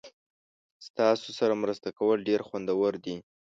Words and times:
ستاسو 0.87 1.29
سره 1.39 1.53
مرسته 1.63 1.89
کول 1.97 2.17
ډیر 2.27 2.41
خوندور 2.47 2.93
دي. 3.05 3.15